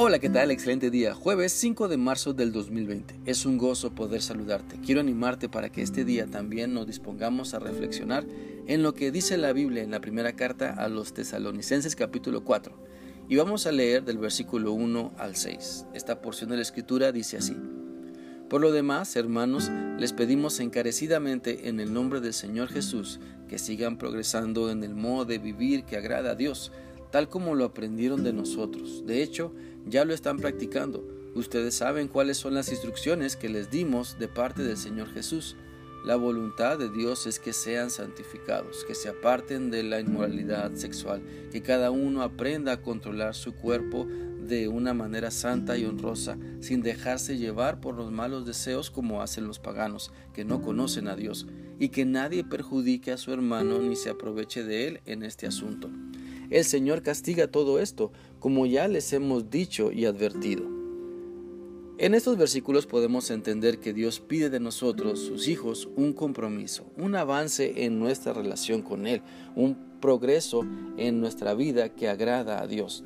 [0.00, 0.52] Hola, ¿qué tal?
[0.52, 1.12] Excelente día.
[1.12, 3.16] Jueves 5 de marzo del 2020.
[3.26, 4.78] Es un gozo poder saludarte.
[4.78, 8.24] Quiero animarte para que este día también nos dispongamos a reflexionar
[8.68, 12.72] en lo que dice la Biblia en la primera carta a los tesalonicenses capítulo 4.
[13.28, 15.86] Y vamos a leer del versículo 1 al 6.
[15.94, 17.56] Esta porción de la escritura dice así.
[18.48, 19.68] Por lo demás, hermanos,
[19.98, 23.18] les pedimos encarecidamente en el nombre del Señor Jesús
[23.48, 26.70] que sigan progresando en el modo de vivir que agrada a Dios
[27.10, 29.04] tal como lo aprendieron de nosotros.
[29.06, 29.52] De hecho,
[29.86, 31.04] ya lo están practicando.
[31.34, 35.56] Ustedes saben cuáles son las instrucciones que les dimos de parte del Señor Jesús.
[36.04, 41.22] La voluntad de Dios es que sean santificados, que se aparten de la inmoralidad sexual,
[41.50, 46.82] que cada uno aprenda a controlar su cuerpo de una manera santa y honrosa, sin
[46.82, 51.46] dejarse llevar por los malos deseos como hacen los paganos, que no conocen a Dios,
[51.78, 55.90] y que nadie perjudique a su hermano ni se aproveche de él en este asunto.
[56.50, 60.64] El Señor castiga todo esto, como ya les hemos dicho y advertido.
[61.98, 67.16] En estos versículos podemos entender que Dios pide de nosotros, sus hijos, un compromiso, un
[67.16, 69.20] avance en nuestra relación con Él,
[69.56, 70.64] un progreso
[70.96, 73.04] en nuestra vida que agrada a Dios.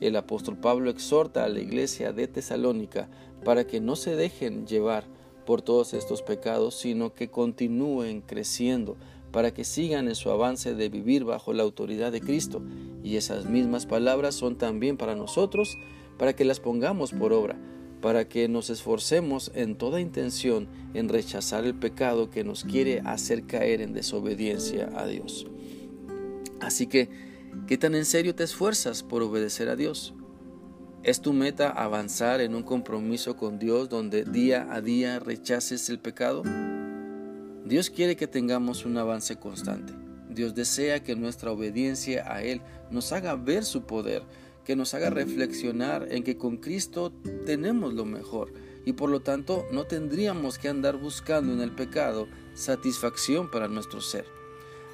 [0.00, 3.08] El apóstol Pablo exhorta a la iglesia de Tesalónica
[3.44, 5.04] para que no se dejen llevar
[5.46, 8.96] por todos estos pecados, sino que continúen creciendo
[9.32, 12.62] para que sigan en su avance de vivir bajo la autoridad de Cristo.
[13.02, 15.78] Y esas mismas palabras son también para nosotros,
[16.18, 17.58] para que las pongamos por obra,
[18.00, 23.46] para que nos esforcemos en toda intención en rechazar el pecado que nos quiere hacer
[23.46, 25.46] caer en desobediencia a Dios.
[26.60, 27.08] Así que,
[27.66, 30.14] ¿qué tan en serio te esfuerzas por obedecer a Dios?
[31.02, 35.98] ¿Es tu meta avanzar en un compromiso con Dios donde día a día rechaces el
[35.98, 36.44] pecado?
[37.64, 39.92] Dios quiere que tengamos un avance constante.
[40.28, 42.60] Dios desea que nuestra obediencia a Él
[42.90, 44.22] nos haga ver su poder,
[44.64, 47.12] que nos haga reflexionar en que con Cristo
[47.46, 48.52] tenemos lo mejor
[48.84, 54.00] y por lo tanto no tendríamos que andar buscando en el pecado satisfacción para nuestro
[54.00, 54.24] ser.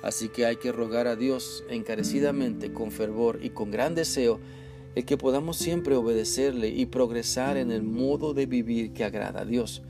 [0.02, 4.40] Así que hay que rogar a Dios encarecidamente, con fervor y con gran deseo,
[4.94, 9.44] el que podamos siempre obedecerle y progresar en el modo de vivir que agrada a
[9.44, 9.82] Dios.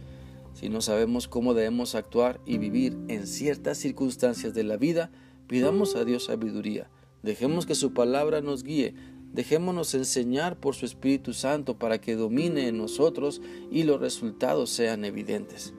[0.59, 5.13] Si no sabemos cómo debemos actuar y vivir en ciertas circunstancias de la vida,
[5.47, 6.91] pidamos a Dios sabiduría.
[7.23, 8.93] Dejemos que su palabra nos guíe.
[9.33, 15.05] Dejémonos enseñar por su Espíritu Santo para que domine en nosotros y los resultados sean
[15.05, 15.75] evidentes.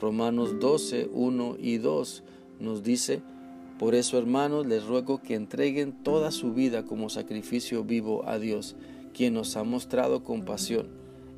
[0.00, 2.24] Romanos 12, 1 y 2
[2.58, 3.22] nos dice,
[3.78, 8.74] por eso hermanos les ruego que entreguen toda su vida como sacrificio vivo a Dios,
[9.14, 10.88] quien nos ha mostrado compasión.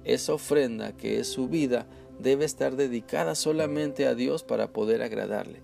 [0.04, 1.86] Esa ofrenda que es su vida
[2.18, 5.60] debe estar dedicada solamente a Dios para poder agradarle.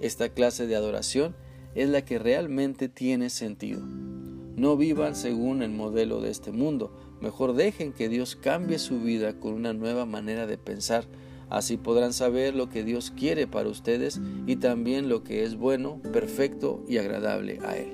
[0.00, 1.34] Esta clase de adoración
[1.74, 3.80] es la que realmente tiene sentido.
[3.80, 9.38] No vivan según el modelo de este mundo, mejor dejen que Dios cambie su vida
[9.38, 11.04] con una nueva manera de pensar,
[11.48, 16.00] así podrán saber lo que Dios quiere para ustedes y también lo que es bueno,
[16.12, 17.92] perfecto y agradable a Él.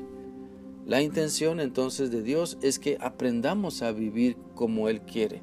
[0.86, 5.42] La intención entonces de Dios es que aprendamos a vivir como Él quiere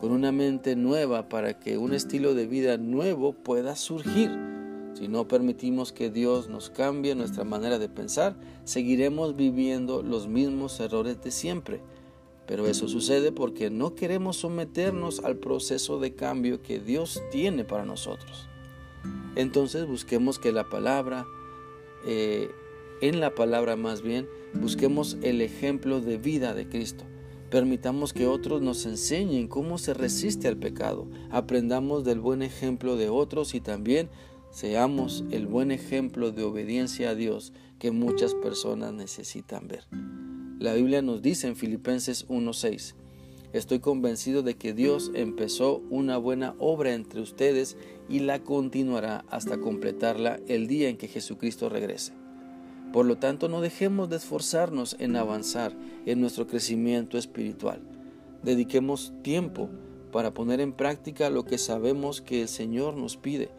[0.00, 4.30] con una mente nueva para que un estilo de vida nuevo pueda surgir.
[4.94, 8.34] Si no permitimos que Dios nos cambie nuestra manera de pensar,
[8.64, 11.82] seguiremos viviendo los mismos errores de siempre.
[12.46, 17.84] Pero eso sucede porque no queremos someternos al proceso de cambio que Dios tiene para
[17.84, 18.48] nosotros.
[19.36, 21.26] Entonces busquemos que la palabra,
[22.06, 22.50] eh,
[23.02, 27.04] en la palabra más bien, busquemos el ejemplo de vida de Cristo.
[27.50, 31.08] Permitamos que otros nos enseñen cómo se resiste al pecado.
[31.30, 34.08] Aprendamos del buen ejemplo de otros y también
[34.52, 39.84] seamos el buen ejemplo de obediencia a Dios que muchas personas necesitan ver.
[40.60, 42.94] La Biblia nos dice en Filipenses 1:6,
[43.52, 47.76] Estoy convencido de que Dios empezó una buena obra entre ustedes
[48.08, 52.19] y la continuará hasta completarla el día en que Jesucristo regrese.
[52.92, 55.76] Por lo tanto, no dejemos de esforzarnos en avanzar
[56.06, 57.80] en nuestro crecimiento espiritual.
[58.42, 59.68] Dediquemos tiempo
[60.10, 63.50] para poner en práctica lo que sabemos que el Señor nos pide.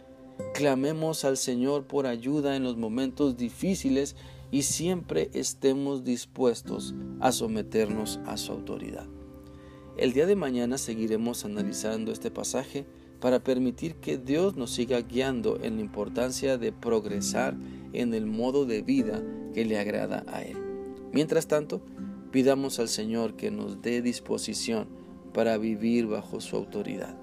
[0.54, 4.16] Clamemos al Señor por ayuda en los momentos difíciles
[4.52, 9.08] y siempre estemos dispuestos a someternos a su autoridad.
[9.98, 12.86] El día de mañana seguiremos analizando este pasaje
[13.22, 17.56] para permitir que Dios nos siga guiando en la importancia de progresar
[17.94, 19.24] en el modo de vida
[19.54, 20.58] que le agrada a Él.
[21.14, 21.82] Mientras tanto,
[22.32, 24.88] pidamos al Señor que nos dé disposición
[25.34, 27.16] para vivir bajo su autoridad.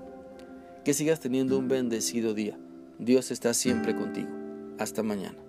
[0.85, 2.59] Que sigas teniendo un bendecido día.
[2.99, 4.29] Dios está siempre contigo.
[4.79, 5.48] Hasta mañana.